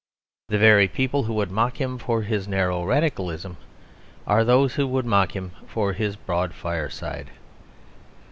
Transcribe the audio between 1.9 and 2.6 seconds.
for his